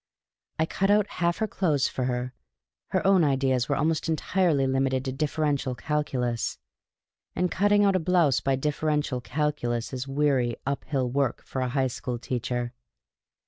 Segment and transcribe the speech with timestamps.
[0.57, 2.33] I cut out half her clothes for her;
[2.87, 6.57] her own ideas were almost entirely limited to differential calculus.
[7.35, 11.85] And cutting out a blouse by differential calculus is weary, uphill work for a high
[11.85, 12.73] school teacher.